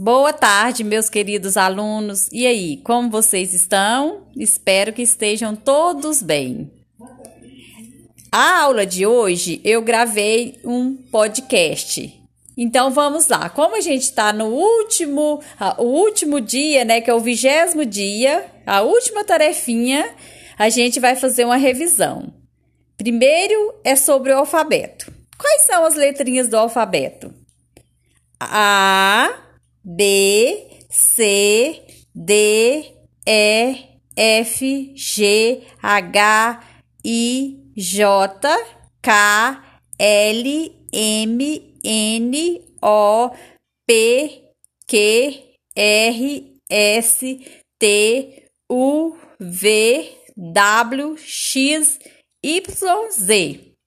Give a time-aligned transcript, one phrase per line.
[0.00, 2.28] Boa tarde, meus queridos alunos.
[2.30, 4.28] E aí, como vocês estão?
[4.36, 6.70] Espero que estejam todos bem.
[8.30, 12.14] A aula de hoje eu gravei um podcast.
[12.56, 13.50] Então vamos lá.
[13.50, 15.42] Como a gente está no último,
[15.78, 20.08] o último dia, né, que é o vigésimo dia, a última tarefinha,
[20.56, 22.32] a gente vai fazer uma revisão.
[22.96, 25.12] Primeiro é sobre o alfabeto.
[25.36, 27.34] Quais são as letrinhas do alfabeto?
[28.38, 29.47] A
[29.84, 31.80] B, C,
[32.14, 32.94] D,
[33.26, 36.16] E, F, G, H,
[37.04, 38.28] I, J,
[39.02, 39.10] K,
[40.00, 41.40] L, M,
[41.84, 43.36] N, O,
[43.86, 44.42] P,
[44.86, 45.34] Q,
[45.76, 46.40] R,
[46.70, 47.24] S,
[47.78, 51.98] T, U, V, W, X,
[52.42, 53.68] Y, Z.